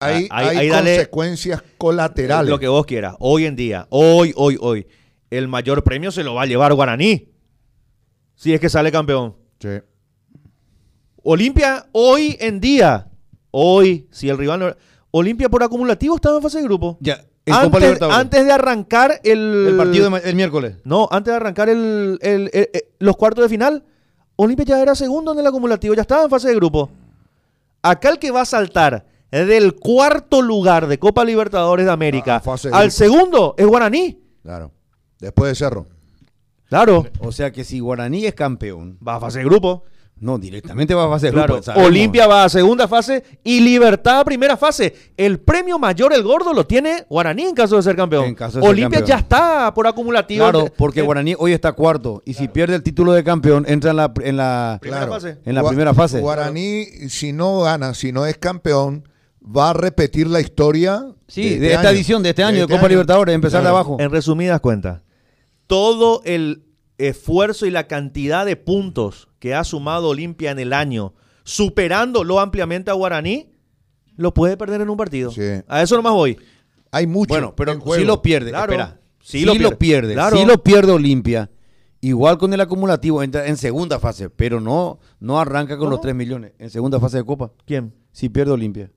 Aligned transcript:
hay, 0.00 0.28
ahí- 0.30 0.56
hay 0.56 0.68
dale- 0.68 0.96
consecuencias 0.96 1.62
colaterales. 1.78 2.50
Lo 2.50 2.58
que 2.58 2.68
vos 2.68 2.86
quieras. 2.86 3.14
Hoy 3.18 3.44
en 3.46 3.54
día, 3.56 3.86
hoy, 3.90 4.32
hoy, 4.36 4.56
hoy, 4.60 4.86
el 5.30 5.46
mayor 5.48 5.84
premio 5.84 6.10
se 6.10 6.24
lo 6.24 6.34
va 6.34 6.42
a 6.42 6.46
llevar 6.46 6.72
Guaraní. 6.74 7.28
Si 8.34 8.52
es 8.54 8.60
que 8.60 8.68
sale 8.68 8.90
campeón. 8.90 9.36
Sí. 9.60 9.68
Olimpia, 11.22 11.86
hoy 11.92 12.36
en 12.40 12.60
día, 12.60 13.08
hoy, 13.50 14.08
si 14.10 14.28
el 14.28 14.38
rival 14.38 14.60
no- 14.60 14.74
Olimpia 15.10 15.48
por 15.48 15.62
acumulativo 15.62 16.14
estaba 16.16 16.36
en 16.36 16.42
fase 16.42 16.58
de 16.58 16.64
grupo. 16.64 16.96
Ya, 17.00 17.24
Antes, 17.46 18.00
antes 18.02 18.44
de 18.46 18.52
arrancar 18.52 19.20
el, 19.24 19.66
el 19.70 19.76
partido 19.76 20.16
el 20.16 20.36
miércoles. 20.36 20.76
No, 20.84 21.08
antes 21.10 21.32
de 21.32 21.36
arrancar 21.36 21.68
el, 21.68 22.18
el- 22.22 22.50
el- 22.52 22.70
el- 22.72 22.82
los 23.00 23.16
cuartos 23.16 23.42
de 23.42 23.48
final, 23.48 23.82
Olimpia 24.36 24.64
ya 24.66 24.80
era 24.80 24.94
segundo 24.94 25.32
en 25.32 25.40
el 25.40 25.46
acumulativo, 25.46 25.94
ya 25.94 26.02
estaba 26.02 26.22
en 26.24 26.30
fase 26.30 26.48
de 26.48 26.54
grupo. 26.54 26.90
Acá 27.82 28.10
el 28.10 28.18
que 28.18 28.30
va 28.30 28.42
a 28.42 28.46
saltar 28.46 29.04
del 29.30 29.74
cuarto 29.74 30.42
lugar 30.42 30.86
de 30.86 30.98
Copa 30.98 31.24
Libertadores 31.24 31.86
de 31.86 31.92
América 31.92 32.34
A- 32.34 32.36
a 32.38 32.40
fase 32.40 32.68
de 32.70 32.74
al 32.76 32.90
segundo 32.90 33.54
es 33.56 33.66
Guaraní. 33.66 34.18
Claro. 34.42 34.72
Después 35.18 35.50
de 35.50 35.54
Cerro. 35.54 35.86
Claro, 36.68 37.04
O 37.20 37.32
sea 37.32 37.50
que 37.50 37.64
si 37.64 37.80
Guaraní 37.80 38.26
es 38.26 38.34
campeón, 38.34 38.96
va 39.06 39.16
a 39.16 39.20
fase 39.20 39.40
de 39.40 39.44
grupo. 39.44 39.82
no, 40.22 40.38
directamente 40.38 40.94
va 40.94 41.06
a 41.06 41.08
fase 41.08 41.26
de 41.26 41.32
Claro, 41.32 41.54
grupo. 41.54 41.62
sabemos. 41.64 41.88
Olimpia 41.88 42.26
va 42.26 42.44
a 42.44 42.48
segunda 42.50 42.86
fase 42.86 43.24
y 43.42 43.60
Libertad 43.60 44.20
a 44.20 44.24
primera 44.24 44.56
fase. 44.56 44.94
El 45.16 45.40
premio 45.40 45.78
mayor, 45.78 46.12
el 46.12 46.22
gordo, 46.22 46.52
lo 46.52 46.66
tiene 46.66 47.06
Guaraní 47.08 47.44
en 47.44 47.54
caso 47.54 47.76
de 47.76 47.82
ser 47.82 47.96
campeón. 47.96 48.26
En 48.26 48.34
caso 48.34 48.58
de 48.58 48.62
ser 48.62 48.70
Olimpia 48.70 48.98
campeón. 49.00 49.08
ya 49.18 49.22
está 49.22 49.72
por 49.74 49.86
acumulativo. 49.86 50.44
Claro, 50.44 50.66
porque 50.76 51.00
Eh, 51.00 51.04
Guaraní 51.04 51.34
hoy 51.38 51.52
está 51.52 51.72
cuarto. 51.72 52.22
Y 52.26 52.34
si 52.34 52.48
pierde 52.48 52.76
el 52.76 52.82
título 52.82 53.12
de 53.14 53.24
campeón, 53.24 53.64
entra 53.66 53.90
en 53.92 53.96
la, 53.96 54.12
en 54.22 54.36
la, 54.36 54.78
Primera 54.80 55.06
Claro. 55.06 55.12
fase. 55.20 55.38
en 55.44 55.54
la 55.54 55.62
Gua- 55.62 55.68
primera 55.68 55.94
fase. 55.94 56.20
Guaraní, 56.20 56.84
si 57.08 57.32
no 57.32 57.60
gana, 57.62 57.94
si 57.94 58.12
no 58.12 58.26
es 58.26 58.36
campeón, 58.36 59.08
va 59.44 59.70
a 59.70 59.72
repetir 59.72 60.26
la 60.26 60.40
historia. 60.40 61.04
Sí, 61.28 61.58
de, 61.58 61.68
esta 61.68 61.80
año. 61.88 61.90
edición, 61.90 62.22
de 62.22 62.30
este 62.30 62.42
año 62.42 62.56
de, 62.56 62.60
este 62.62 62.72
Copa 62.74 62.82
año. 62.86 62.88
Libertadores, 62.90 63.34
empezar 63.34 63.62
de 63.62 63.68
abajo. 63.68 63.96
En 64.00 64.10
resumidas 64.10 64.60
cuentas, 64.60 65.02
todo 65.66 66.22
el 66.24 66.64
esfuerzo 66.98 67.66
y 67.66 67.70
la 67.70 67.86
cantidad 67.86 68.44
de 68.44 68.56
puntos 68.56 69.28
que 69.38 69.54
ha 69.54 69.64
sumado 69.64 70.08
Olimpia 70.08 70.50
en 70.50 70.58
el 70.58 70.72
año, 70.72 71.14
superándolo 71.44 72.40
ampliamente 72.40 72.90
a 72.90 72.94
Guaraní, 72.94 73.50
lo 74.16 74.34
puede 74.34 74.56
perder 74.56 74.80
en 74.82 74.90
un 74.90 74.96
partido. 74.96 75.30
Sí. 75.30 75.42
A 75.66 75.82
eso 75.82 75.96
nomás 75.96 76.12
voy. 76.12 76.36
Hay 76.90 77.06
mucho. 77.06 77.28
Bueno, 77.28 77.54
pero 77.56 77.72
en 77.72 77.80
juego. 77.80 78.00
si 78.00 78.06
lo 78.06 78.20
pierde, 78.22 78.50
Claro. 78.50 78.72
espera. 78.72 79.00
Sí 79.22 79.44
lo 79.44 79.52
lo 79.54 79.58
pierde. 79.58 79.76
pierde, 79.76 80.14
Claro. 80.14 80.36
si 80.36 80.44
lo 80.44 80.62
pierde 80.62 80.92
Olimpia, 80.92 81.50
igual 82.00 82.36
con 82.38 82.52
el 82.52 82.60
acumulativo 82.60 83.22
entra 83.22 83.46
en 83.46 83.56
segunda 83.56 83.98
fase, 83.98 84.28
pero 84.30 84.60
no, 84.60 84.98
no 85.20 85.38
arranca 85.38 85.74
con 85.76 85.86
¿Cómo? 85.86 85.90
los 85.92 86.00
3 86.00 86.14
millones 86.14 86.52
en 86.58 86.70
segunda 86.70 86.98
fase 86.98 87.18
de 87.18 87.24
Copa. 87.24 87.52
¿Quién? 87.66 87.94
Si 88.12 88.28
pierde 88.28 88.52
Olimpia. 88.52 88.90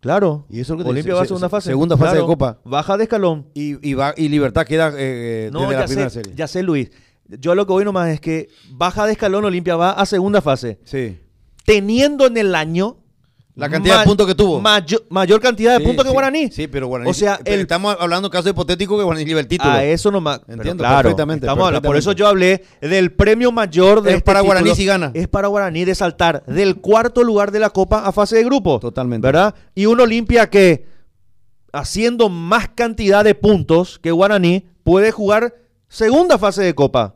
Claro. 0.00 0.46
Y 0.50 0.60
eso 0.60 0.76
que 0.76 0.82
Olimpia 0.84 1.14
va 1.14 1.20
a 1.20 1.24
se- 1.24 1.28
segunda 1.28 1.48
se- 1.48 1.50
fase. 1.50 1.68
segunda 1.70 1.96
fase 1.96 2.16
de. 2.18 2.22
Copa. 2.24 2.58
Baja 2.64 2.96
de 2.96 3.04
escalón. 3.04 3.46
Y, 3.54 3.88
y, 3.88 3.94
va, 3.94 4.14
y 4.16 4.28
Libertad 4.28 4.64
queda 4.66 4.92
eh, 4.96 5.50
No, 5.52 5.60
desde 5.62 5.74
la 5.74 5.80
ya 5.80 5.86
primera 5.86 6.10
sé, 6.10 6.14
serie. 6.22 6.32
ya 6.36 6.46
sé, 6.46 6.62
Luis. 6.62 6.90
Yo 7.28 7.54
lo 7.56 7.66
que 7.66 7.72
voy 7.72 7.84
nomás 7.84 8.08
es 8.10 8.20
que 8.20 8.48
baja 8.70 9.04
de 9.06 9.12
escalón, 9.12 9.44
Olimpia 9.44 9.74
va 9.76 9.90
a 9.92 10.06
segunda 10.06 10.40
fase. 10.40 10.78
Sí. 10.84 11.18
Teniendo 11.64 12.26
en 12.26 12.36
el 12.36 12.54
año 12.54 12.98
La 13.56 13.70
cantidad 13.70 14.00
de 14.00 14.04
puntos 14.04 14.26
que 14.26 14.34
tuvo. 14.34 14.60
Mayor, 14.60 15.02
mayor 15.08 15.40
cantidad 15.40 15.72
de 15.72 15.78
Sí, 15.78 15.84
puntos 15.86 16.04
que 16.04 16.10
sí. 16.10 16.12
Guaraní. 16.12 16.50
Sí, 16.50 16.66
pero 16.68 16.88
Guaraní. 16.88 17.10
O 17.10 17.14
sea, 17.14 17.40
el- 17.42 17.60
estamos 17.60 17.96
hablando 17.98 18.28
de 18.28 18.32
caso 18.32 18.50
hipotético 18.50 18.98
que 18.98 19.02
Guaraní 19.04 19.24
lleva 19.24 19.40
el 19.40 19.48
título. 19.48 19.70
A 19.72 19.82
eso 19.82 20.10
nomás. 20.10 20.42
Entiendo, 20.46 20.82
claro, 20.82 21.02
perfectamente, 21.08 21.46
estamos 21.46 21.80
Por 21.80 21.96
eso 21.96 22.12
yo 22.12 22.26
hablé 22.28 22.62
del 22.82 23.12
premio 23.12 23.50
mayor 23.52 24.02
de 24.02 24.10
Es 24.10 24.16
este 24.16 24.24
para 24.26 24.40
título. 24.40 24.60
Guaraní 24.60 24.76
si 24.76 24.84
gana. 24.84 25.10
Es 25.14 25.26
para 25.26 25.48
Guaraní 25.48 25.86
de 25.86 25.94
saltar 25.94 26.44
del 26.44 26.76
cuarto 26.76 27.24
lugar 27.24 27.50
de 27.50 27.60
la 27.60 27.70
Copa 27.70 28.00
a 28.06 28.12
fase 28.12 28.36
de 28.36 28.44
grupo. 28.44 28.78
Totalmente. 28.78 29.26
¿Verdad? 29.26 29.54
Y 29.74 29.86
un 29.86 29.98
Olimpia 30.00 30.50
que, 30.50 30.86
haciendo 31.72 32.28
más 32.28 32.68
cantidad 32.68 33.24
de 33.24 33.34
puntos 33.34 33.98
que 33.98 34.10
Guaraní, 34.10 34.66
puede 34.84 35.12
jugar 35.12 35.54
segunda 35.88 36.36
fase 36.36 36.62
de 36.62 36.74
Copa. 36.74 37.14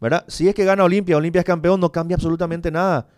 ¿Verdad? 0.00 0.24
Si 0.28 0.48
es 0.48 0.54
que 0.54 0.64
gana 0.64 0.84
Olimpia, 0.84 1.16
Olimpia 1.16 1.40
es 1.40 1.44
campeón, 1.44 1.80
no 1.80 1.90
cambia 1.90 2.14
absolutamente 2.14 2.70
nada. 2.70 3.08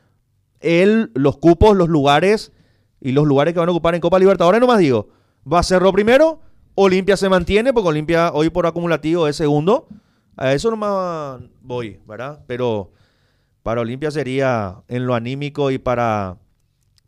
Él, 0.63 1.11
los 1.15 1.39
cupos, 1.39 1.77
los 1.77 1.89
lugares 1.89 2.53
y 3.01 3.13
los 3.13 3.27
lugares 3.27 3.55
que 3.55 3.61
van 3.61 3.69
a 3.69 3.73
ocupar 3.73 3.95
en 3.95 4.01
Copa 4.01 4.19
Libertadores, 4.19 4.61
nomás 4.61 4.79
digo, 4.79 5.09
va 5.51 5.59
a 5.59 5.63
Cerro 5.63 5.93
primero, 5.93 6.41
Olimpia 6.75 7.17
se 7.17 7.29
mantiene, 7.29 7.73
porque 7.73 7.89
Olimpia 7.89 8.33
hoy 8.33 8.51
por 8.51 8.67
acumulativo 8.67 9.29
es 9.29 9.37
segundo. 9.37 9.89
A 10.37 10.53
eso 10.53 10.71
nomás 10.71 11.41
voy, 11.61 12.01
¿verdad? 12.07 12.45
Pero 12.47 12.93
para 13.63 13.83
Olimpia 13.83 14.11
sería 14.11 14.83
en 14.89 15.07
lo 15.07 15.15
anímico 15.15 15.71
y 15.71 15.79
para 15.79 16.39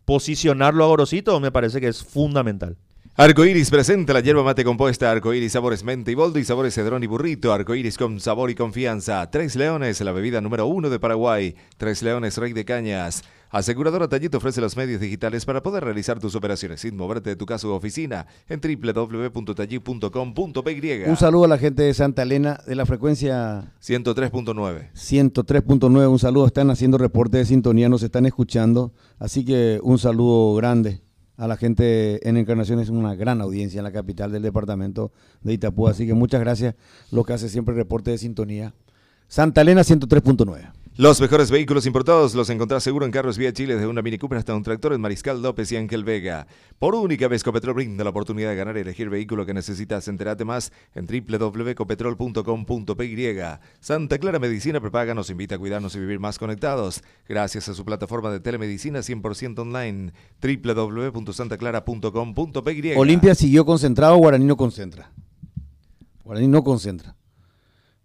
posicionarlo 0.05 0.85
a 0.85 0.89
Gorosito, 0.89 1.41
me 1.41 1.51
parece 1.51 1.81
que 1.81 1.89
es 1.89 2.05
fundamental. 2.05 2.77
Arcoiris 3.17 3.71
presenta 3.71 4.13
la 4.13 4.19
hierba 4.19 4.43
mate 4.43 4.65
compuesta 4.65 5.09
Arcoiris 5.09 5.53
sabores 5.53 5.85
menta 5.85 6.11
y 6.11 6.17
boldo 6.17 6.41
y 6.41 6.45
sabores 6.45 6.75
cedrón 6.75 7.05
y 7.05 7.07
burrito. 7.07 7.53
Arcoiris 7.53 7.97
con 7.97 8.19
sabor 8.19 8.51
y 8.51 8.57
confianza. 8.57 9.31
Tres 9.31 9.55
Leones, 9.55 10.01
la 10.01 10.11
bebida 10.11 10.41
número 10.41 10.67
uno 10.67 10.91
de 10.91 10.99
Paraguay. 10.99 11.55
Tres 11.77 12.03
Leones, 12.03 12.37
rey 12.39 12.53
de 12.53 12.65
cañas. 12.65 13.23
Aseguradora 13.51 14.09
Tallito 14.09 14.39
ofrece 14.39 14.61
los 14.61 14.77
medios 14.77 15.01
digitales 15.01 15.45
para 15.45 15.63
poder 15.63 15.85
realizar 15.85 16.19
tus 16.19 16.35
operaciones 16.35 16.81
sin 16.81 16.97
moverte 16.97 17.31
de 17.31 17.37
tu 17.37 17.47
casa 17.47 17.69
u 17.69 17.71
oficina 17.71 18.27
en 18.49 18.61
www.tallit.com.py. 18.61 21.05
Un 21.07 21.17
saludo 21.17 21.45
a 21.45 21.49
la 21.49 21.59
gente 21.59 21.85
de 21.85 21.95
Santa 21.95 22.23
Elena 22.23 22.59
de 22.67 22.75
la 22.75 22.85
frecuencia 22.85 23.73
103.9. 23.81 24.91
103.9. 24.93 26.11
Un 26.11 26.19
saludo. 26.19 26.47
Están 26.47 26.73
haciendo 26.73 26.99
reporte 26.99 27.39
de 27.39 27.45
sintonía, 27.45 27.89
nos 27.89 28.03
están 28.03 28.27
escuchando. 28.27 28.93
Así 29.21 29.45
que 29.45 29.79
un 29.85 30.01
saludo 30.01 30.57
grande 30.57 31.05
a 31.37 31.49
la 31.49 31.57
gente 31.57 32.29
en 32.29 32.37
Encarnación. 32.37 32.81
Es 32.81 32.89
una 32.89 33.15
gran 33.15 33.41
audiencia 33.41 33.79
en 33.79 33.85
la 33.85 33.93
capital 33.93 34.33
del 34.33 34.43
departamento 34.43 35.13
de 35.43 35.55
Itapú. 35.55 35.89
Así 35.89 36.07
que 36.07 36.15
muchas 36.15 36.41
gracias. 36.41 36.75
Lo 37.11 37.25
que 37.25 37.33
hace 37.33 37.49
siempre 37.49 37.75
reporte 37.75 38.11
de 38.11 38.19
sintonía. 38.19 38.75
Santa 39.29 39.63
Elena 39.63 39.83
103.9. 39.83 40.84
Los 40.97 41.21
mejores 41.21 41.51
vehículos 41.51 41.87
importados 41.87 42.37
los 42.37 42.49
encontrás 42.51 42.85
seguro 42.85 43.05
en 43.05 43.11
Carros 43.11 43.37
Vía 43.37 43.53
Chile, 43.53 43.75
desde 43.75 43.89
una 43.89 44.01
Mini 44.01 44.17
Cooper 44.17 44.39
hasta 44.39 44.55
un 44.55 44.63
tractor 44.63 44.93
en 44.93 45.01
Mariscal 45.01 45.43
López 45.43 45.73
y 45.73 45.77
Ángel 45.77 46.05
Vega. 46.05 46.47
Por 46.79 46.95
única 46.95 47.27
vez, 47.27 47.43
Copetrol 47.43 47.75
brinda 47.75 48.05
la 48.05 48.11
oportunidad 48.11 48.51
de 48.51 48.55
ganar 48.55 48.77
y 48.77 48.81
elegir 48.83 49.11
vehículo 49.11 49.45
que 49.45 49.53
necesitas. 49.53 50.07
Entérate 50.07 50.45
más 50.45 50.71
en 50.95 51.09
www.copetrol.com.py. 51.09 53.27
Santa 53.81 54.19
Clara 54.19 54.39
Medicina 54.39 54.81
Prepaga 54.81 55.15
nos 55.15 55.31
invita 55.31 55.57
a 55.57 55.59
cuidarnos 55.59 55.97
y 55.97 55.99
vivir 55.99 56.21
más 56.21 56.39
conectados. 56.39 57.03
Gracias 57.29 57.69
a 57.69 57.75
su 57.75 57.85
plataforma 57.85 58.31
de 58.31 58.39
telemedicina 58.39 59.01
100% 59.01 59.59
online, 59.59 60.13
www.santaclara.com.py. 60.41 62.93
Olimpia 62.97 63.35
siguió 63.35 63.67
concentrado, 63.67 64.17
Guaraní 64.19 64.45
no 64.45 64.57
concentra. 64.57 65.11
Guaraní 66.23 66.47
no 66.47 66.63
concentra. 66.63 67.17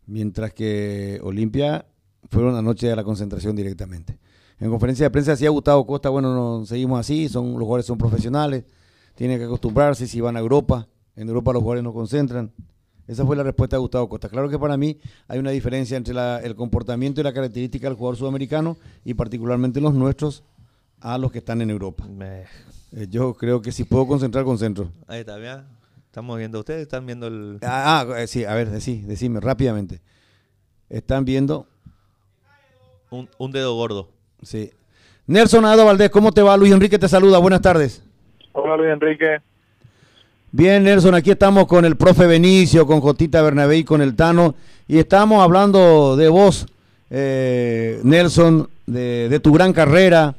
Mientras 0.07 0.55
que 0.55 1.19
Olimpia 1.21 1.85
fueron 2.29 2.55
anoche 2.55 2.91
a 2.91 2.95
la 2.95 3.03
concentración 3.03 3.55
directamente. 3.55 4.17
En 4.59 4.69
conferencia 4.69 5.05
de 5.05 5.09
prensa 5.11 5.31
decía 5.31 5.49
Gustavo 5.49 5.85
Costa, 5.87 6.09
bueno, 6.09 6.33
no, 6.35 6.65
seguimos 6.65 6.99
así, 6.99 7.29
son, 7.29 7.51
los 7.53 7.61
jugadores 7.61 7.85
son 7.85 7.97
profesionales, 7.97 8.65
tienen 9.15 9.37
que 9.39 9.45
acostumbrarse 9.45 10.07
si 10.07 10.19
van 10.21 10.35
a 10.35 10.39
Europa. 10.39 10.87
En 11.15 11.27
Europa 11.27 11.53
los 11.53 11.61
jugadores 11.61 11.83
no 11.83 11.93
concentran. 11.93 12.51
Esa 13.07 13.25
fue 13.25 13.35
la 13.35 13.43
respuesta 13.43 13.75
de 13.75 13.79
Gustavo 13.81 14.07
Costa. 14.07 14.29
Claro 14.29 14.49
que 14.49 14.59
para 14.59 14.77
mí 14.77 14.97
hay 15.27 15.39
una 15.39 15.49
diferencia 15.51 15.97
entre 15.97 16.13
la- 16.13 16.39
el 16.41 16.55
comportamiento 16.55 17.19
y 17.19 17.23
la 17.23 17.33
característica 17.33 17.87
del 17.87 17.97
jugador 17.97 18.17
sudamericano 18.17 18.77
y 19.03 19.13
particularmente 19.15 19.81
los 19.81 19.93
nuestros 19.93 20.43
a 21.01 21.17
los 21.17 21.31
que 21.31 21.39
están 21.39 21.61
en 21.61 21.69
Europa. 21.71 22.05
Me- 22.07 22.43
Eh, 22.91 23.07
yo 23.09 23.33
creo 23.35 23.61
que 23.61 23.71
si 23.71 23.83
puedo 23.83 24.07
concentrar, 24.07 24.43
concentro. 24.45 24.91
Ahí 25.07 25.19
está, 25.19 25.39
¿ya? 25.39 25.67
Estamos 26.07 26.37
viendo, 26.37 26.59
ustedes 26.59 26.81
están 26.81 27.05
viendo 27.05 27.27
el... 27.27 27.59
Ah, 27.61 28.03
ah, 28.07 28.21
eh, 28.21 28.25
sí, 28.27 28.45
a 28.45 28.53
ver, 28.55 28.69
decí, 28.71 29.01
decime 29.01 29.39
rápidamente. 29.39 30.01
Están 30.89 31.23
viendo, 31.25 31.67
Un, 33.11 33.27
un 33.37 33.51
dedo 33.51 33.73
gordo. 33.75 34.07
sí. 34.43 34.71
Nelson 35.27 35.63
Ado 35.63 35.85
Valdés, 35.85 36.09
¿cómo 36.09 36.31
te 36.31 36.41
va? 36.41 36.57
Luis 36.57 36.73
Enrique 36.73 36.97
te 36.97 37.07
saluda, 37.07 37.37
buenas 37.37 37.61
tardes. 37.61 38.01
Hola 38.53 38.75
Luis 38.77 38.89
Enrique. 38.91 39.37
Bien, 40.51 40.83
Nelson, 40.83 41.13
aquí 41.13 41.29
estamos 41.29 41.67
con 41.67 41.85
el 41.85 41.97
profe 41.97 42.25
Benicio, 42.25 42.87
con 42.87 42.99
Jotita 42.99 43.43
Bernabé 43.43 43.77
y 43.77 43.83
con 43.83 44.01
el 44.01 44.15
Tano, 44.15 44.55
y 44.87 44.97
estamos 44.97 45.43
hablando 45.43 46.15
de 46.17 46.29
vos, 46.29 46.65
eh, 47.11 47.99
Nelson, 48.01 48.71
de, 48.87 49.29
de 49.29 49.39
tu 49.39 49.53
gran 49.53 49.71
carrera, 49.71 50.33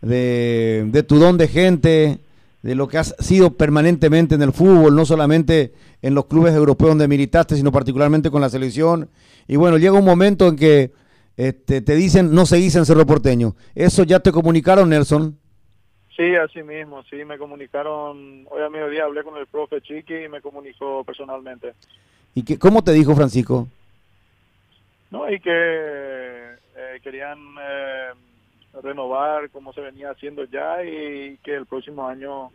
de, 0.00 0.86
de 0.86 1.02
tu 1.02 1.18
don 1.18 1.36
de 1.36 1.48
gente, 1.48 2.18
de 2.62 2.74
lo 2.74 2.88
que 2.88 2.96
has 2.96 3.14
sido 3.18 3.50
permanentemente 3.50 4.34
en 4.34 4.40
el 4.40 4.54
fútbol, 4.54 4.96
no 4.96 5.04
solamente 5.04 5.74
en 6.00 6.14
los 6.14 6.24
clubes 6.24 6.54
europeos 6.54 6.92
donde 6.92 7.06
militaste, 7.06 7.54
sino 7.54 7.70
particularmente 7.70 8.30
con 8.30 8.40
la 8.40 8.48
selección. 8.48 9.10
Y 9.46 9.56
bueno, 9.56 9.76
llega 9.76 9.92
un 9.92 10.06
momento 10.06 10.48
en 10.48 10.56
que 10.56 11.01
este, 11.36 11.80
te 11.80 11.94
dicen 11.94 12.34
no 12.34 12.46
seguís 12.46 12.76
en 12.76 12.86
Cerro 12.86 13.06
Porteño. 13.06 13.54
¿Eso 13.74 14.04
ya 14.04 14.20
te 14.20 14.32
comunicaron, 14.32 14.88
Nelson? 14.88 15.38
Sí, 16.16 16.34
así 16.36 16.62
mismo, 16.62 17.02
sí, 17.04 17.24
me 17.24 17.38
comunicaron, 17.38 18.46
hoy 18.50 18.62
a 18.62 18.68
mediodía 18.68 19.04
hablé 19.04 19.24
con 19.24 19.36
el 19.38 19.46
profe 19.46 19.80
Chiqui 19.80 20.24
y 20.24 20.28
me 20.28 20.42
comunicó 20.42 21.02
personalmente. 21.04 21.72
¿Y 22.34 22.44
qué, 22.44 22.58
cómo 22.58 22.84
te 22.84 22.92
dijo 22.92 23.14
Francisco? 23.14 23.66
No, 25.10 25.30
y 25.30 25.40
que 25.40 25.50
eh, 25.50 27.00
querían 27.02 27.38
eh, 27.60 28.10
renovar 28.82 29.50
como 29.50 29.72
se 29.72 29.80
venía 29.80 30.10
haciendo 30.10 30.44
ya 30.44 30.84
y 30.84 31.38
que 31.38 31.54
el 31.54 31.66
próximo 31.66 32.06
año 32.06 32.50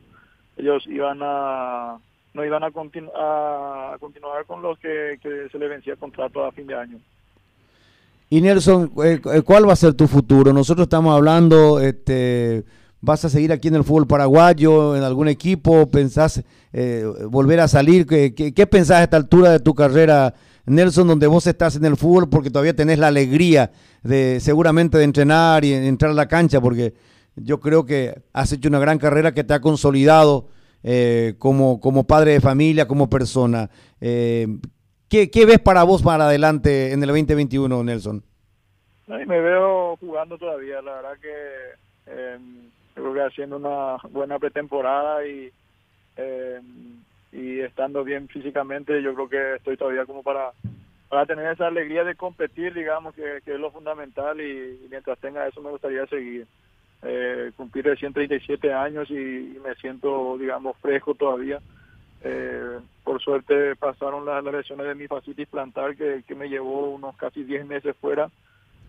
ellos 0.55 0.85
iban 0.87 1.19
a 1.21 1.97
no 2.33 2.45
iban 2.45 2.63
a, 2.63 2.71
continu 2.71 3.09
a 3.15 3.97
continuar 3.99 4.45
con 4.45 4.61
los 4.61 4.77
que, 4.79 5.19
que 5.21 5.49
se 5.49 5.57
les 5.57 5.69
vencía 5.69 5.93
el 5.93 5.99
contrato 5.99 6.45
a 6.45 6.51
fin 6.51 6.67
de 6.67 6.75
año. 6.75 6.99
Y 8.29 8.41
Nelson, 8.41 8.91
eh, 9.03 9.21
eh, 9.33 9.41
¿cuál 9.41 9.67
va 9.67 9.73
a 9.73 9.77
ser 9.77 9.93
tu 9.93 10.07
futuro? 10.07 10.51
Nosotros 10.51 10.85
estamos 10.85 11.15
hablando, 11.15 11.79
este, 11.79 12.65
¿vas 12.99 13.23
a 13.23 13.29
seguir 13.29 13.53
aquí 13.53 13.69
en 13.69 13.75
el 13.75 13.85
fútbol 13.85 14.05
paraguayo, 14.05 14.97
en 14.97 15.03
algún 15.03 15.29
equipo? 15.29 15.89
¿Pensás 15.89 16.43
eh, 16.73 17.05
volver 17.29 17.61
a 17.61 17.69
salir? 17.69 18.05
¿Qué, 18.05 18.33
qué, 18.33 18.67
pensás 18.67 18.97
a 18.97 19.03
esta 19.03 19.15
altura 19.15 19.51
de 19.51 19.59
tu 19.61 19.73
carrera, 19.73 20.33
Nelson, 20.65 21.07
donde 21.07 21.27
vos 21.27 21.47
estás 21.47 21.77
en 21.77 21.85
el 21.85 21.95
fútbol 21.95 22.27
porque 22.27 22.49
todavía 22.49 22.75
tenés 22.75 22.99
la 22.99 23.07
alegría 23.07 23.71
de 24.03 24.39
seguramente 24.41 24.97
de 24.97 25.05
entrenar 25.05 25.63
y 25.63 25.73
entrar 25.73 26.11
a 26.11 26.15
la 26.15 26.27
cancha? 26.27 26.59
Porque 26.59 26.95
yo 27.37 27.61
creo 27.61 27.85
que 27.85 28.23
has 28.33 28.51
hecho 28.51 28.67
una 28.67 28.79
gran 28.79 28.97
carrera 28.97 29.33
que 29.33 29.45
te 29.45 29.53
ha 29.53 29.61
consolidado 29.61 30.49
eh, 30.83 31.35
como, 31.37 31.79
como 31.79 32.05
padre 32.05 32.33
de 32.33 32.41
familia, 32.41 32.87
como 32.89 33.09
persona. 33.09 33.69
Eh, 34.01 34.47
¿qué, 35.09 35.29
¿Qué 35.29 35.45
ves 35.45 35.59
para 35.59 35.83
vos 35.83 36.03
para 36.03 36.25
adelante 36.25 36.91
en 36.91 37.01
el 37.01 37.07
2021, 37.07 37.83
Nelson? 37.83 38.23
No, 39.07 39.21
y 39.21 39.25
me 39.25 39.39
veo 39.39 39.95
jugando 39.97 40.37
todavía, 40.37 40.81
la 40.81 40.95
verdad 40.95 41.17
que 41.21 41.33
eh, 42.07 42.37
creo 42.93 43.13
que 43.13 43.21
haciendo 43.21 43.57
una 43.57 43.97
buena 44.11 44.37
pretemporada 44.37 45.25
y 45.25 45.51
eh, 46.17 46.59
y 47.31 47.59
estando 47.59 48.03
bien 48.03 48.27
físicamente, 48.27 49.01
yo 49.01 49.13
creo 49.13 49.29
que 49.29 49.55
estoy 49.55 49.77
todavía 49.77 50.05
como 50.05 50.23
para 50.23 50.51
para 51.09 51.25
tener 51.25 51.51
esa 51.51 51.67
alegría 51.67 52.03
de 52.03 52.15
competir, 52.15 52.73
digamos, 52.73 53.15
que, 53.15 53.37
es 53.37 53.59
lo 53.59 53.71
fundamental 53.71 54.41
y, 54.41 54.87
mientras 54.89 55.17
tenga 55.19 55.47
eso 55.47 55.61
me 55.61 55.69
gustaría 55.69 56.05
seguir. 56.07 56.45
Eh, 57.01 57.51
cumplir 57.55 57.85
recién 57.85 58.11
37 58.11 58.73
años 58.73 59.09
y, 59.09 59.13
y 59.13 59.57
me 59.63 59.73
siento, 59.75 60.37
digamos, 60.37 60.75
fresco 60.81 61.13
todavía. 61.13 61.59
Eh, 62.21 62.79
por 63.03 63.21
suerte 63.21 63.75
pasaron 63.75 64.25
las, 64.25 64.43
lesiones 64.43 64.87
de 64.87 64.95
mi 64.95 65.07
fascitis 65.07 65.47
plantar 65.47 65.95
que, 65.95 66.23
me 66.35 66.49
llevó 66.49 66.89
unos 66.89 67.15
casi 67.15 67.43
10 67.43 67.65
meses 67.67 67.95
fuera 68.01 68.29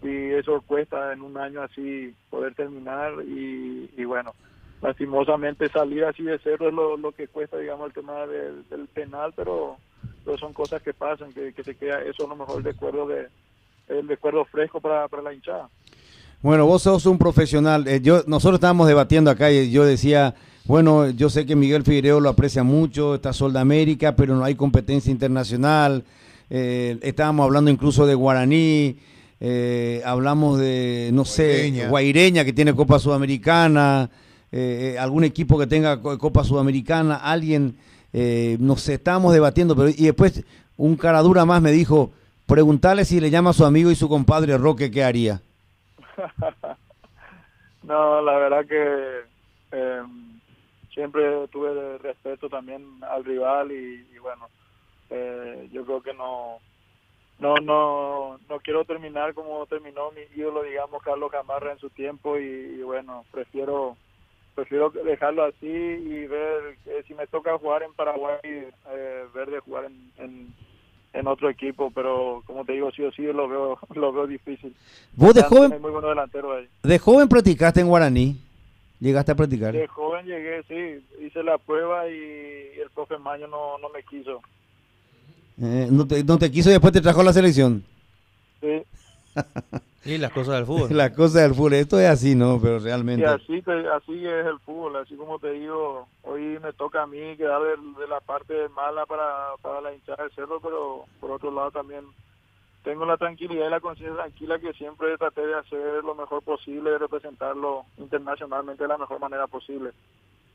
y 0.02 0.30
eso 0.32 0.62
cuesta 0.62 1.12
en 1.12 1.22
un 1.22 1.36
año 1.36 1.62
así 1.62 2.14
poder 2.30 2.54
terminar 2.54 3.12
y, 3.26 3.90
y 3.96 4.04
bueno, 4.04 4.32
lastimosamente 4.80 5.68
salir 5.68 6.04
así 6.04 6.22
de 6.22 6.38
cero 6.42 6.68
es 6.68 6.74
lo, 6.74 7.12
que 7.12 7.28
cuesta, 7.28 7.58
digamos, 7.58 7.88
el 7.88 7.92
tema 7.92 8.26
del, 8.26 8.88
penal, 8.94 9.32
pero, 9.34 9.76
pero 10.24 10.38
son 10.38 10.52
cosas 10.52 10.82
que 10.82 10.94
pasan, 10.94 11.32
que, 11.32 11.52
que 11.52 11.64
se 11.64 11.76
queda 11.76 12.02
eso 12.02 12.24
a 12.24 12.28
lo 12.28 12.36
mejor 12.36 12.58
el 12.58 12.64
recuerdo 12.64 13.06
de 13.06 13.28
el 13.88 14.06
recuerdo 14.06 14.44
fresco 14.44 14.80
para, 14.80 15.08
para 15.08 15.22
la 15.22 15.32
hinchada. 15.32 15.68
Bueno, 16.42 16.66
vos 16.66 16.82
sos 16.82 17.06
un 17.06 17.18
profesional. 17.18 17.86
Eh, 17.88 18.00
yo, 18.02 18.22
nosotros 18.26 18.58
estábamos 18.58 18.86
debatiendo 18.86 19.30
acá 19.30 19.50
y 19.50 19.70
yo 19.70 19.84
decía, 19.84 20.34
bueno, 20.64 21.10
yo 21.10 21.30
sé 21.30 21.46
que 21.46 21.56
Miguel 21.56 21.82
Figueiredo 21.82 22.20
lo 22.20 22.28
aprecia 22.28 22.62
mucho, 22.62 23.16
está 23.16 23.32
Sol 23.32 23.52
de 23.52 23.58
América, 23.60 24.14
pero 24.14 24.36
no 24.36 24.44
hay 24.44 24.54
competencia 24.54 25.10
internacional. 25.10 26.04
Eh, 26.50 26.98
estábamos 27.02 27.44
hablando 27.44 27.70
incluso 27.70 28.06
de 28.06 28.14
Guaraní, 28.14 28.96
eh, 29.40 30.00
hablamos 30.04 30.58
de, 30.58 31.10
no 31.12 31.24
Guaireña. 31.24 31.82
sé, 31.84 31.88
Guaireña 31.88 32.44
que 32.44 32.52
tiene 32.52 32.74
Copa 32.74 32.98
Sudamericana, 32.98 34.08
eh, 34.52 34.96
algún 34.98 35.24
equipo 35.24 35.58
que 35.58 35.66
tenga 35.66 36.00
co- 36.00 36.16
Copa 36.18 36.44
Sudamericana, 36.44 37.16
alguien, 37.16 37.76
eh, 38.12 38.56
no 38.60 38.76
sé, 38.76 38.94
estábamos 38.94 39.34
debatiendo, 39.34 39.76
pero 39.76 39.90
y 39.90 40.04
después 40.04 40.42
un 40.78 40.96
cara 40.96 41.20
dura 41.20 41.44
más 41.44 41.60
me 41.60 41.70
dijo, 41.72 42.12
preguntarle 42.46 43.04
si 43.04 43.20
le 43.20 43.28
llama 43.30 43.50
a 43.50 43.54
su 43.54 43.64
amigo 43.66 43.90
y 43.90 43.94
su 43.96 44.08
compadre 44.08 44.56
Roque, 44.56 44.90
¿qué 44.90 45.04
haría? 45.04 45.42
No, 47.82 48.20
la 48.20 48.36
verdad 48.36 48.66
que 48.66 49.20
eh, 49.72 50.02
siempre 50.92 51.46
tuve 51.48 51.98
respeto 51.98 52.48
también 52.48 52.84
al 53.08 53.24
rival 53.24 53.70
y, 53.70 54.18
bueno, 54.18 54.48
eh, 55.10 55.68
yo 55.72 55.84
creo 55.84 56.02
que 56.02 56.12
no, 56.12 56.58
no, 57.38 57.54
no, 57.56 58.38
no 58.48 58.60
quiero 58.60 58.84
terminar 58.84 59.32
como 59.32 59.64
terminó 59.66 60.10
mi 60.10 60.22
ídolo, 60.36 60.64
digamos, 60.64 61.02
Carlos 61.02 61.30
Camarra 61.30 61.72
en 61.72 61.78
su 61.78 61.88
tiempo 61.90 62.36
y, 62.36 62.82
bueno, 62.82 63.24
prefiero 63.30 63.96
prefiero 64.54 64.90
dejarlo 64.90 65.44
así 65.44 65.68
y 65.68 66.26
ver 66.26 66.78
que 66.82 67.04
si 67.04 67.14
me 67.14 67.28
toca 67.28 67.56
jugar 67.58 67.84
en 67.84 67.94
Paraguay, 67.94 68.40
eh, 68.42 69.24
ver 69.32 69.50
de 69.50 69.60
jugar 69.60 69.84
en, 69.84 70.12
en, 70.16 70.52
en 71.12 71.26
otro 71.26 71.48
equipo, 71.48 71.90
pero 71.90 72.42
como 72.46 72.64
te 72.64 72.72
digo, 72.72 72.90
sí 72.92 73.02
o 73.02 73.12
sí 73.12 73.22
lo 73.22 73.48
veo, 73.48 73.78
lo 73.94 74.12
veo 74.12 74.26
difícil. 74.26 74.74
Vos 75.14 75.34
de 75.34 75.42
joven, 75.42 75.80
muy 75.80 75.92
ahí. 75.92 76.68
de 76.82 76.98
joven 76.98 77.28
practicaste 77.28 77.80
en 77.80 77.88
Guaraní, 77.88 78.36
llegaste 79.00 79.32
a 79.32 79.36
practicar. 79.36 79.72
De 79.72 79.86
joven 79.86 80.26
llegué, 80.26 80.62
sí, 80.64 81.24
hice 81.24 81.42
la 81.42 81.58
prueba 81.58 82.08
y 82.08 82.80
el 82.80 82.90
profe 82.94 83.18
Maño 83.18 83.46
no, 83.48 83.78
no 83.78 83.88
me 83.90 84.02
quiso. 84.02 84.40
Eh, 85.60 85.88
no, 85.90 86.06
te, 86.06 86.22
no 86.22 86.38
te 86.38 86.50
quiso 86.50 86.68
y 86.68 86.72
después 86.72 86.92
te 86.92 87.00
trajo 87.00 87.22
la 87.22 87.32
selección. 87.32 87.82
Sí, 88.60 88.82
Y 90.08 90.18
las 90.18 90.32
cosas 90.32 90.54
del 90.56 90.66
fútbol. 90.66 90.88
La 90.96 91.12
cosa 91.12 91.42
del 91.42 91.54
fútbol, 91.54 91.74
esto 91.74 91.98
es 92.00 92.08
así, 92.08 92.34
¿no? 92.34 92.58
Pero 92.60 92.76
y 92.76 92.80
realmente. 92.80 93.26
así, 93.26 93.60
te- 93.62 93.88
así 93.88 94.26
es 94.26 94.46
el 94.46 94.58
fútbol, 94.60 94.96
así 94.96 95.14
como 95.16 95.38
te 95.38 95.52
digo, 95.52 96.06
hoy 96.22 96.58
me 96.62 96.72
toca 96.72 97.02
a 97.02 97.06
mí 97.06 97.36
quedar 97.36 97.60
de, 97.62 98.00
de 98.00 98.08
la 98.08 98.20
parte 98.20 98.54
mala 98.74 99.04
para, 99.06 99.26
para 99.62 99.80
la 99.80 99.94
hinchada 99.94 100.24
del 100.24 100.32
cerro, 100.32 100.60
pero 100.60 101.04
por 101.20 101.30
otro 101.32 101.50
lado 101.52 101.70
también 101.70 102.04
tengo 102.84 103.04
la 103.04 103.16
tranquilidad 103.18 103.66
y 103.66 103.70
la 103.70 103.80
conciencia 103.80 104.16
tranquila 104.16 104.58
que 104.58 104.72
siempre 104.74 105.18
traté 105.18 105.46
de 105.46 105.54
hacer 105.56 106.02
lo 106.04 106.14
mejor 106.14 106.42
posible, 106.42 106.90
de 106.90 106.98
representarlo 106.98 107.84
internacionalmente 107.98 108.84
de 108.84 108.88
la 108.88 108.96
mejor 108.98 109.20
manera 109.20 109.46
posible. 109.46 109.90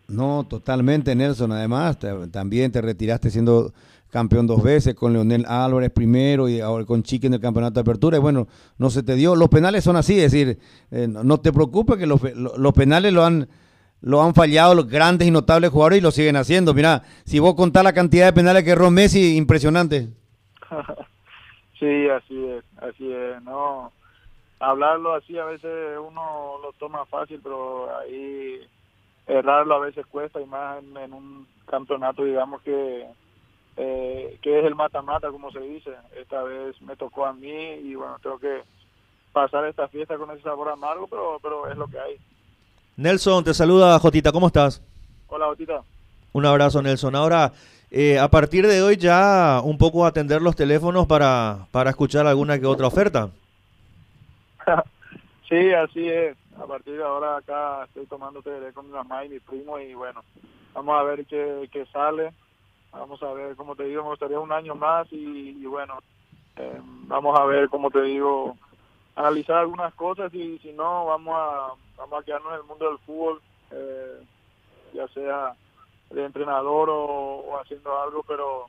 No, 0.07 0.45
totalmente, 0.50 1.15
Nelson. 1.15 1.51
Además, 1.51 1.97
te- 2.00 2.27
también 2.27 2.71
te 2.71 2.81
retiraste 2.81 3.29
siendo 3.29 3.71
campeón 4.13 4.45
dos 4.45 4.62
veces 4.62 4.94
con 4.94 5.12
Leonel 5.12 5.44
Álvarez 5.48 5.89
primero 5.89 6.48
y 6.48 6.60
ahora 6.60 6.86
con 6.86 7.01
Chiqui 7.01 7.25
en 7.25 7.33
el 7.33 7.39
campeonato 7.39 7.74
de 7.74 7.81
apertura. 7.81 8.18
Y 8.18 8.19
bueno, 8.19 8.48
no 8.77 8.92
se 8.92 9.01
te 9.01 9.15
dio. 9.15 9.36
Los 9.36 9.50
penales 9.50 9.83
son 9.83 9.95
así, 9.95 10.19
es 10.19 10.31
decir, 10.31 10.60
eh, 10.92 11.07
no, 11.07 11.39
te 11.39 11.51
preocupes 11.51 11.98
que 11.98 12.06
los, 12.06 12.21
los 12.36 12.74
penales 12.74 13.12
lo 13.12 13.25
han 13.25 13.50
lo 14.01 14.21
han 14.21 14.36
fallado 14.36 14.75
los 14.75 14.88
grandes 14.88 15.27
y 15.27 15.31
notables 15.31 15.71
jugadores 15.71 16.00
y 16.00 16.01
lo 16.01 16.12
siguen 16.12 16.36
haciendo. 16.36 16.74
Mira, 16.74 17.04
si 17.24 17.39
vos 17.39 17.56
contás 17.56 17.83
la 17.83 17.94
cantidad 17.94 18.25
de 18.27 18.33
penales 18.33 18.63
que 18.63 18.71
erró 18.71 18.92
Messi, 18.92 19.36
impresionante. 19.36 20.10
Sí, 21.80 22.07
así 22.07 22.45
es, 22.45 22.63
así 22.77 23.12
es, 23.12 23.44
no. 23.44 23.92
Hablarlo 24.62 25.15
así 25.15 25.38
a 25.38 25.44
veces 25.44 25.69
uno 26.00 26.54
lo 26.62 26.71
toma 26.80 27.06
fácil, 27.07 27.42
pero 27.44 27.94
ahí 27.98 28.62
errarlo 29.27 29.75
a 29.75 29.80
veces 29.80 30.06
cuesta 30.06 30.39
y 30.39 30.45
más 30.45 30.81
en 30.81 31.12
un 31.12 31.45
campeonato, 31.65 32.24
digamos 32.24 32.62
que 32.62 33.05
eh, 33.77 34.38
que 34.42 34.60
es 34.60 34.65
el 34.65 34.75
mata-mata, 34.75 35.30
como 35.30 35.51
se 35.51 35.60
dice. 35.60 35.92
Esta 36.20 36.44
vez 36.44 36.80
me 36.82 36.96
tocó 36.96 37.25
a 37.25 37.34
mí 37.34 37.51
y 37.51 37.96
bueno, 37.96 38.18
tengo 38.22 38.38
que 38.39 38.62
pasar 39.32 39.65
esta 39.65 39.88
fiesta 39.88 40.18
con 40.18 40.30
ese 40.32 40.44
sabor 40.44 40.70
amargo, 40.70 41.08
pero 41.08 41.39
pero 41.42 41.68
es 41.70 41.77
lo 41.77 41.88
que 41.88 42.00
hay. 42.00 42.18
Nelson, 42.96 43.44
te 43.44 43.53
saluda 43.53 43.98
Jotita, 43.98 44.32
¿cómo 44.32 44.48
estás? 44.48 44.82
Hola, 45.27 45.48
Botita. 45.48 45.82
Un 46.32 46.46
abrazo, 46.46 46.82
Nelson. 46.82 47.15
Ahora, 47.15 47.51
eh, 47.89 48.20
a 48.20 48.27
partir 48.27 48.68
de 48.68 48.82
hoy 48.82 48.98
ya 48.98 49.62
un 49.63 49.77
poco 49.77 50.06
atender 50.06 50.42
los 50.42 50.56
teléfonos 50.56 51.08
para, 51.08 51.68
para 51.72 51.89
escuchar 51.89 52.27
alguna 52.27 52.60
que 52.60 52.65
otra 52.65 52.88
oferta. 52.88 53.30
sí, 55.50 55.72
así 55.74 56.08
es. 56.08 56.36
A 56.60 56.65
partir 56.65 56.98
de 56.98 57.03
ahora 57.03 57.38
acá 57.38 57.84
estoy 57.86 58.06
tomando 58.06 58.42
TD 58.42 58.74
con 58.74 58.86
mi 58.88 58.94
mamá 58.94 59.25
y 59.25 59.30
mi 59.30 59.39
primo 59.39 59.80
y 59.80 59.94
bueno, 59.96 60.24
vamos 60.74 61.00
a 61.00 61.03
ver 61.03 61.25
qué, 61.25 61.68
qué 61.72 61.86
sale. 61.88 62.32
Vamos 62.93 63.21
a 63.23 63.33
ver, 63.33 63.55
como 63.55 63.75
te 63.75 63.83
digo, 63.83 64.03
me 64.03 64.09
gustaría 64.09 64.39
un 64.39 64.51
año 64.51 64.75
más 64.75 65.07
y, 65.12 65.65
bueno, 65.65 65.97
eh, 66.57 66.79
vamos 67.07 67.38
a 67.39 67.45
ver, 67.45 67.67
como 67.69 67.89
te 67.89 68.01
digo, 68.03 68.55
analizar 69.15 69.57
algunas 69.57 69.93
cosas 69.95 70.33
y 70.33 70.59
si 70.59 70.71
no, 70.73 71.05
vamos 71.05 71.35
a, 71.35 71.73
vamos 71.97 72.21
a 72.21 72.23
quedarnos 72.23 72.53
en 72.53 72.59
el 72.59 72.65
mundo 72.65 72.89
del 72.89 73.00
fútbol, 73.00 73.41
eh, 73.71 74.23
ya 74.93 75.07
sea 75.09 75.55
de 76.12 76.25
entrenador 76.25 76.89
o, 76.91 77.59
haciendo 77.59 78.00
algo, 78.00 78.23
pero 78.27 78.67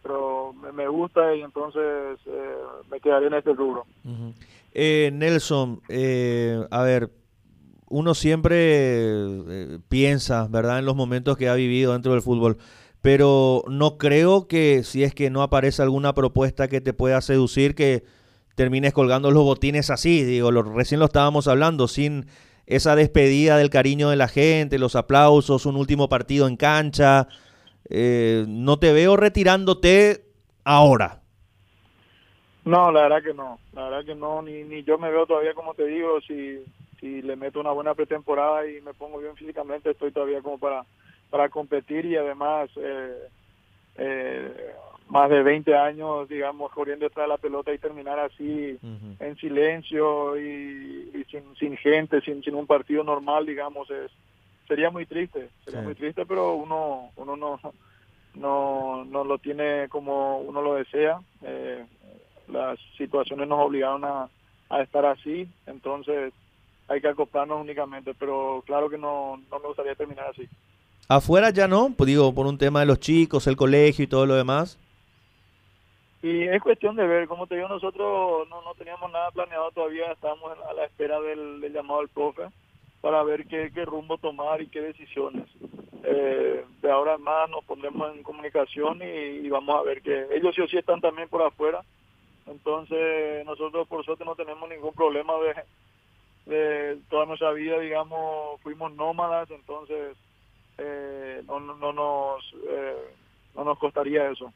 pero 0.00 0.54
me, 0.54 0.86
gusta 0.86 1.34
y 1.34 1.42
entonces 1.42 2.18
eh, 2.24 2.54
me 2.90 3.00
quedaré 3.00 3.26
en 3.26 3.34
este 3.34 3.52
rubro. 3.52 3.84
Eh, 4.72 5.10
Nelson, 5.12 5.82
eh, 5.88 6.64
a 6.70 6.82
ver, 6.82 7.10
uno 7.88 8.14
siempre 8.14 8.56
eh, 8.60 9.78
piensa, 9.88 10.46
¿verdad?, 10.48 10.78
en 10.78 10.84
los 10.84 10.94
momentos 10.94 11.36
que 11.36 11.48
ha 11.48 11.54
vivido 11.54 11.92
dentro 11.92 12.12
del 12.12 12.22
fútbol, 12.22 12.58
pero 13.02 13.62
no 13.68 13.98
creo 13.98 14.48
que 14.48 14.82
si 14.82 15.04
es 15.04 15.14
que 15.14 15.30
no 15.30 15.42
aparece 15.42 15.82
alguna 15.82 16.14
propuesta 16.14 16.68
que 16.68 16.80
te 16.80 16.92
pueda 16.92 17.20
seducir, 17.20 17.74
que 17.74 18.04
termines 18.54 18.92
colgando 18.92 19.30
los 19.30 19.44
botines 19.44 19.90
así, 19.90 20.24
digo, 20.24 20.50
lo, 20.50 20.62
recién 20.62 21.00
lo 21.00 21.06
estábamos 21.06 21.46
hablando, 21.48 21.88
sin 21.88 22.26
esa 22.66 22.96
despedida 22.96 23.56
del 23.56 23.70
cariño 23.70 24.10
de 24.10 24.16
la 24.16 24.28
gente, 24.28 24.78
los 24.78 24.96
aplausos, 24.96 25.64
un 25.64 25.76
último 25.76 26.08
partido 26.08 26.48
en 26.48 26.56
cancha, 26.56 27.28
eh, 27.88 28.44
no 28.48 28.78
te 28.78 28.92
veo 28.92 29.16
retirándote 29.16 30.24
ahora. 30.64 31.22
No, 32.64 32.92
la 32.92 33.02
verdad 33.02 33.22
que 33.22 33.32
no, 33.32 33.58
la 33.72 33.88
verdad 33.88 34.04
que 34.04 34.14
no, 34.14 34.42
ni, 34.42 34.64
ni 34.64 34.82
yo 34.82 34.98
me 34.98 35.10
veo 35.10 35.24
todavía 35.24 35.54
como 35.54 35.72
te 35.72 35.86
digo, 35.86 36.20
si 36.20 36.62
si 37.00 37.22
le 37.22 37.36
meto 37.36 37.60
una 37.60 37.70
buena 37.72 37.94
pretemporada 37.94 38.66
y 38.66 38.80
me 38.80 38.94
pongo 38.94 39.18
bien 39.18 39.36
físicamente, 39.36 39.90
estoy 39.90 40.10
todavía 40.10 40.42
como 40.42 40.58
para, 40.58 40.84
para 41.30 41.48
competir 41.48 42.04
y 42.06 42.16
además 42.16 42.70
eh, 42.76 43.28
eh, 43.96 44.74
más 45.08 45.30
de 45.30 45.42
20 45.42 45.74
años, 45.74 46.28
digamos, 46.28 46.70
corriendo 46.72 47.06
detrás 47.06 47.24
de 47.24 47.28
la 47.28 47.38
pelota 47.38 47.72
y 47.72 47.78
terminar 47.78 48.18
así 48.18 48.78
en 49.20 49.36
silencio 49.36 50.36
y, 50.38 51.10
y 51.14 51.24
sin, 51.30 51.54
sin 51.56 51.76
gente, 51.78 52.20
sin, 52.20 52.42
sin 52.42 52.54
un 52.54 52.66
partido 52.66 53.02
normal, 53.04 53.46
digamos, 53.46 53.90
es 53.90 54.10
sería 54.66 54.90
muy 54.90 55.06
triste, 55.06 55.48
sería 55.64 55.80
Sí. 55.80 55.86
muy 55.86 55.94
triste, 55.94 56.26
pero 56.26 56.54
uno 56.54 57.10
uno 57.16 57.36
no 57.36 57.58
no 58.34 59.04
no 59.06 59.24
lo 59.24 59.38
tiene 59.38 59.88
como 59.88 60.40
uno 60.40 60.60
lo 60.62 60.74
desea. 60.74 61.20
Eh, 61.42 61.84
las 62.48 62.78
situaciones 62.96 63.48
nos 63.48 63.60
obligaron 63.60 64.04
a, 64.04 64.28
a 64.70 64.82
estar 64.82 65.04
así, 65.06 65.48
entonces 65.66 66.32
hay 66.86 67.00
que 67.00 67.08
acoplarnos 67.08 67.60
únicamente, 67.60 68.12
pero 68.18 68.62
claro 68.66 68.88
que 68.90 68.96
no, 68.98 69.38
no 69.50 69.58
me 69.58 69.66
gustaría 69.68 69.94
terminar 69.94 70.26
así. 70.30 70.46
Afuera 71.10 71.48
ya 71.48 71.66
no, 71.66 71.94
pues 71.96 72.06
digo, 72.06 72.34
por 72.34 72.46
un 72.46 72.58
tema 72.58 72.80
de 72.80 72.86
los 72.86 73.00
chicos, 73.00 73.46
el 73.46 73.56
colegio 73.56 74.04
y 74.04 74.08
todo 74.08 74.26
lo 74.26 74.34
demás. 74.34 74.78
Y 76.22 76.42
es 76.42 76.60
cuestión 76.60 76.96
de 76.96 77.06
ver, 77.06 77.26
como 77.26 77.46
te 77.46 77.54
digo, 77.54 77.66
nosotros 77.66 78.46
no, 78.50 78.60
no 78.60 78.74
teníamos 78.74 79.10
nada 79.10 79.30
planeado 79.30 79.70
todavía, 79.70 80.12
estábamos 80.12 80.52
a 80.68 80.72
la 80.74 80.84
espera 80.84 81.18
del, 81.20 81.60
llamado 81.72 82.00
del 82.00 82.10
profe 82.10 82.42
para 83.00 83.22
ver 83.22 83.46
qué, 83.46 83.70
qué 83.72 83.86
rumbo 83.86 84.18
tomar 84.18 84.60
y 84.60 84.66
qué 84.66 84.82
decisiones. 84.82 85.46
Eh, 86.04 86.64
de 86.82 86.90
ahora 86.90 87.14
en 87.14 87.22
más 87.22 87.48
nos 87.48 87.64
pondremos 87.64 88.14
en 88.14 88.22
comunicación 88.22 89.00
y, 89.00 89.46
y 89.46 89.48
vamos 89.48 89.76
a 89.76 89.82
ver 89.82 90.02
que 90.02 90.26
ellos 90.34 90.54
sí 90.54 90.60
o 90.60 90.68
sí 90.68 90.76
están 90.76 91.00
también 91.00 91.28
por 91.30 91.40
afuera, 91.40 91.84
entonces 92.46 93.46
nosotros 93.46 93.88
por 93.88 94.04
suerte 94.04 94.26
no 94.26 94.34
tenemos 94.34 94.68
ningún 94.68 94.92
problema 94.92 95.32
de, 96.46 96.54
de 96.54 96.98
toda 97.08 97.24
nuestra 97.24 97.52
vida, 97.52 97.78
digamos, 97.78 98.60
fuimos 98.60 98.92
nómadas, 98.92 99.50
entonces 99.50 100.16
eh, 100.78 101.42
no, 101.46 101.60
no, 101.60 101.74
no 101.76 101.92
nos, 101.92 102.42
eh, 102.68 102.94
no 103.56 103.64
nos 103.64 103.78
costaría 103.78 104.30
eso. 104.30 104.52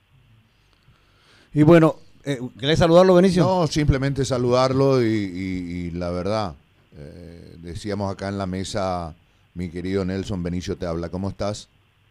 Y 1.55 1.63
bueno, 1.63 1.97
eh, 2.25 2.39
¿querés 2.59 2.79
saludarlo, 2.79 3.15
Benicio? 3.15 3.43
No, 3.45 3.67
simplemente 3.67 4.25
saludarlo 4.25 5.03
y, 5.03 5.07
y- 5.07 5.87
y 5.87 5.91
la 5.91 6.11
verdad, 6.11 6.55
eh, 6.97 7.57
decíamos 7.59 8.11
acá 8.13 8.29
en 8.29 8.39
la 8.39 8.47
mesa, 8.47 9.15
mi 9.55 9.69
querido 9.69 10.05
Nelson 10.05 10.43
Benicio 10.43 10.77
te 10.77 10.87
habla, 10.87 11.09
¿cómo 11.11 11.29
estás? 11.29 11.69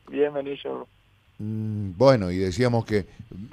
Bien, 0.09 0.33
Benicio. 0.33 0.87
Mm, 1.39 1.93
Bueno, 1.97 2.29
y 2.29 2.37
decíamos 2.37 2.85
que 2.85 3.05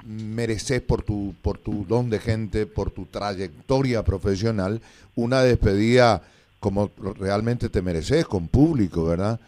mereces 0.05 0.81
por 0.81 1.01
tu, 1.01 1.33
por 1.41 1.57
tu 1.57 1.85
don 1.85 2.09
de 2.09 2.19
gente, 2.19 2.65
por 2.67 2.91
tu 2.91 3.05
trayectoria 3.05 4.03
profesional, 4.03 4.79
una 5.15 5.41
despedida 5.41 6.21
como 6.59 6.91
realmente 7.17 7.69
te 7.69 7.81
mereces, 7.81 8.25
con 8.27 8.47
público, 8.47 9.05
¿verdad? 9.05 9.39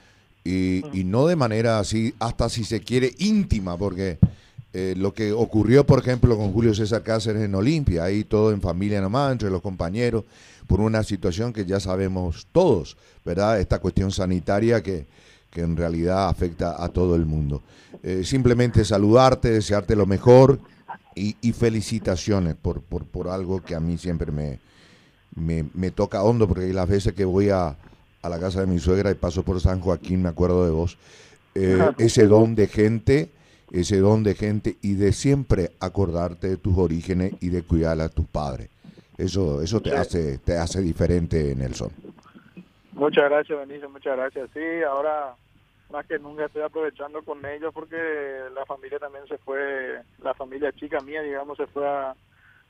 Y, 0.44 0.84
y 0.98 1.04
no 1.04 1.28
de 1.28 1.36
manera 1.36 1.80
así, 1.80 2.16
hasta 2.20 2.50
si 2.50 2.64
se 2.64 2.80
quiere 2.82 3.14
íntima, 3.20 3.78
porque 3.78 4.18
eh, 4.74 4.96
lo 4.98 5.14
que 5.14 5.34
ocurrió, 5.34 5.86
por 5.86 6.00
ejemplo, 6.00 6.38
con 6.38 6.54
Julio 6.54 6.74
César 6.74 7.04
Cáceres 7.04 7.44
en 7.44 7.54
Olimpia, 7.56 8.06
ahí 8.06 8.24
todo 8.24 8.52
en 8.52 8.62
familia 8.62 9.02
nomás, 9.02 9.34
entre 9.34 9.50
los 9.50 9.62
compañeros, 9.62 10.24
por 10.66 10.80
una 10.80 11.04
situación 11.04 11.52
que 11.52 11.66
ya 11.66 11.80
sabemos 11.80 12.48
todos, 12.54 12.96
¿verdad? 13.26 13.60
Esta 13.60 13.80
cuestión 13.80 14.12
sanitaria 14.12 14.82
que, 14.82 15.06
que 15.50 15.62
en 15.62 15.76
realidad 15.76 16.30
afecta 16.30 16.82
a 16.82 16.88
todo 16.88 17.16
el 17.16 17.26
mundo. 17.26 17.62
Eh, 18.02 18.24
simplemente 18.24 18.86
saludarte, 18.86 19.52
desearte 19.52 19.96
lo 19.96 20.06
mejor 20.06 20.60
y, 21.16 21.36
y 21.42 21.52
felicitaciones 21.52 22.56
por, 22.56 22.82
por, 22.82 23.04
por 23.04 23.28
algo 23.28 23.62
que 23.62 23.76
a 23.76 23.82
mí 23.82 23.98
siempre 23.98 24.32
me, 24.32 24.60
me, 25.36 25.66
me 25.74 25.92
toca 25.92 26.24
hondo, 26.24 26.48
porque 26.48 26.72
las 26.72 26.88
veces 26.88 27.14
que 27.14 27.26
voy 27.26 27.50
a, 27.50 27.76
a 28.22 28.30
la 28.30 28.40
casa 28.40 28.62
de 28.62 28.68
mi 28.68 28.80
suegra 28.80 29.12
y 29.12 29.16
paso 29.16 29.44
por 29.44 29.60
San 29.60 29.80
Joaquín, 29.80 30.22
me 30.24 30.30
acuerdo 30.30 30.66
de 30.66 30.72
vos, 30.72 30.98
eh, 31.56 31.92
ese 31.98 32.28
don 32.28 32.56
de 32.56 32.68
gente, 32.68 33.30
ese 33.72 33.98
don 34.00 34.24
de 34.24 34.36
gente 34.36 34.78
y 34.82 34.94
de 34.94 35.12
siempre 35.13 35.72
acordarte 35.80 36.48
de 36.50 36.58
tus 36.58 36.78
orígenes 36.78 37.34
y 37.42 37.50
de 37.50 37.63
cuidar 37.63 38.00
a 38.01 38.10
tus 38.10 38.25
padres. 38.25 38.70
Eso, 39.18 39.62
eso 39.62 39.82
te 39.82 39.90
Sí. 39.92 39.96
hace, 39.96 40.38
te 40.40 40.58
hace 40.58 40.82
diferente, 40.82 41.54
Nelson. 41.56 41.92
Muchas 42.94 43.30
gracias, 43.30 43.58
Benicio, 43.60 43.90
muchas 43.90 44.18
gracias. 44.18 44.50
Sí, 44.54 44.60
ahora 44.88 45.36
más 45.92 46.06
que 46.06 46.20
nunca 46.20 46.46
estoy 46.46 46.62
aprovechando 46.62 47.22
con 47.24 47.46
ellos 47.46 47.74
porque 47.74 47.98
la 48.56 48.66
familia 48.66 48.98
también 49.00 49.25
se 49.28 49.38
fue, 49.40 50.01
la 50.24 50.34
familia 50.34 50.72
chica 50.74 51.00
mía, 51.01 51.22
digamos, 51.22 51.58
se 51.58 51.68
fue 51.68 51.88
a, 51.88 52.12
a 52.12 52.16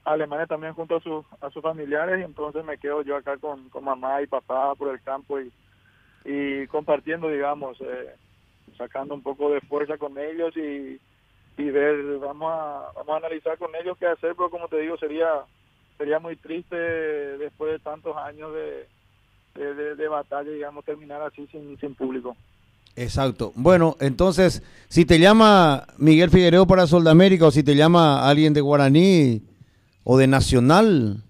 Alemania 0.03 0.48
también 0.48 0.74
junto 0.74 0.96
a, 0.96 1.01
sus 1.01 1.25
a 1.41 1.50
sus 1.51 1.62
familiares 1.62 2.20
y 2.20 2.24
entonces 2.24 2.63
me 2.65 2.77
quedo 2.77 3.01
yo 3.03 3.15
acá 3.15 3.38
con, 3.38 3.70
con 3.70 3.84
mamá 3.84 4.22
y 4.22 4.27
papá 4.27 4.74
por 4.75 4.89
el 4.89 5.01
campo 5.01 5.39
y, 5.39 5.51
y 6.25 6.67
compartiendo, 6.67 7.27
digamos, 7.29 7.77
eh, 7.81 8.15
sacando 8.77 9.13
un 9.13 9.22
poco 9.22 9.51
de 9.51 9.62
fuerza 9.62 9.98
con 9.98 10.17
ellos 10.17 10.55
y, 10.58 11.00
y 11.62 11.70
ver, 11.70 12.17
vamos 12.20 12.51
a, 12.51 12.91
vamos 12.96 13.10
a 13.13 13.17
analizar 13.17 13.58
con 13.58 13.70
ellos 13.75 13.98
qué 14.00 14.08
hacer, 14.08 14.34
pero 14.36 14.50
como 14.50 14.67
te 14.67 14.79
digo, 14.79 14.98
sería 14.98 15.27
sería 15.98 16.17
muy 16.20 16.36
triste 16.36 16.75
después 16.75 17.74
de 17.74 17.79
tantos 17.79 18.17
años 18.17 18.51
de, 18.55 18.88
de, 19.53 19.96
de- 19.96 20.08
batalla, 20.08 20.50
digamos, 20.50 20.84
terminar 20.84 21.22
así 21.22 21.46
sin, 21.51 21.77
sin 21.79 21.93
público. 21.93 22.36
Exacto. 22.96 23.51
Bueno, 23.55 23.96
entonces, 24.00 24.63
si 24.88 25.05
te 25.05 25.20
llama 25.20 25.86
Miguel 25.98 26.31
Figueroa 26.31 26.65
para 26.65 26.88
Soldamérica 26.88 27.46
o 27.46 27.51
si 27.51 27.62
te 27.63 27.75
llama 27.75 28.27
alguien 28.27 28.53
de 28.53 28.62
Guaraní 28.62 29.43
o 30.03 30.17
de 30.17 30.27
Nacional, 30.27 31.24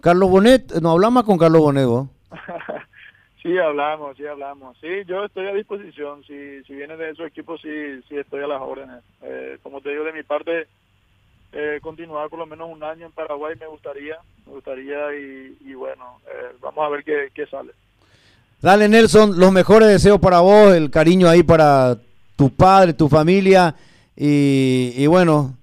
Carlos 0.00 0.30
Bonet, 0.30 0.72
no 0.80 0.92
hablamos 0.92 1.24
con 1.24 1.38
Carlos 1.38 1.62
Bonet, 1.62 1.86
vos? 1.86 2.08
sí, 3.42 3.56
hablamos, 3.58 4.16
sí, 4.16 4.26
hablamos. 4.26 4.76
Sí, 4.80 4.88
yo 5.06 5.24
estoy 5.24 5.46
a 5.46 5.54
disposición. 5.54 6.22
Si, 6.24 6.62
si 6.64 6.74
viene 6.74 6.96
de 6.96 7.10
esos 7.10 7.26
equipos, 7.26 7.60
sí, 7.60 8.02
sí 8.08 8.16
estoy 8.16 8.44
a 8.44 8.46
las 8.46 8.60
órdenes. 8.60 9.02
Eh, 9.22 9.58
como 9.62 9.80
te 9.80 9.90
digo, 9.90 10.04
de 10.04 10.12
mi 10.12 10.22
parte, 10.22 10.68
eh, 11.52 11.78
continuar 11.82 12.28
por 12.28 12.38
lo 12.38 12.46
menos 12.46 12.68
un 12.70 12.82
año 12.84 13.06
en 13.06 13.12
Paraguay 13.12 13.54
me 13.58 13.66
gustaría, 13.66 14.16
me 14.46 14.52
gustaría 14.52 15.14
y, 15.14 15.56
y 15.60 15.74
bueno, 15.74 16.20
eh, 16.26 16.54
vamos 16.60 16.84
a 16.84 16.88
ver 16.90 17.02
qué, 17.02 17.30
qué 17.34 17.46
sale. 17.46 17.72
Dale, 18.60 18.88
Nelson, 18.88 19.38
los 19.38 19.52
mejores 19.52 19.88
deseos 19.88 20.18
para 20.20 20.40
vos, 20.40 20.74
el 20.74 20.90
cariño 20.90 21.28
ahí 21.28 21.42
para 21.42 21.96
tu 22.36 22.50
padre, 22.50 22.94
tu 22.94 23.08
familia 23.08 23.74
y, 24.14 24.92
y 24.96 25.06
bueno, 25.06 25.56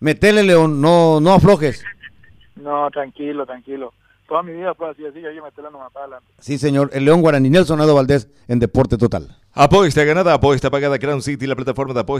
metele, 0.00 0.42
León, 0.42 0.80
no, 0.80 1.20
no 1.20 1.32
aflojes. 1.32 1.84
No, 2.56 2.90
tranquilo, 2.90 3.46
tranquilo. 3.46 3.92
Toda 4.28 4.42
mi 4.42 4.52
vida 4.52 4.74
fue 4.74 4.90
así, 4.90 5.06
así, 5.06 5.24
hay 5.24 5.34
que 5.34 5.42
meterla 5.42 5.70
nomás 5.70 5.90
para 5.90 6.04
adelante. 6.04 6.28
Sí, 6.38 6.58
señor, 6.58 6.90
el 6.92 7.04
León 7.06 7.22
Guaraní, 7.22 7.48
Nelson 7.48 7.78
Valdés 7.78 8.28
en 8.46 8.58
Deporte 8.58 8.98
Total. 8.98 9.34
Apuesta 9.54 10.04
ganada, 10.04 10.34
apuesta 10.34 10.70
pagada 10.70 10.98
Crown 10.98 11.22
City, 11.22 11.46
la 11.46 11.56
plataforma 11.56 11.94
de 11.94 12.00
apuestas. 12.00 12.16